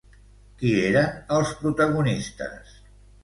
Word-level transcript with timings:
Qui 0.61 0.69
eren 0.85 1.19
els 1.37 1.51
protagonistes? 1.61 2.73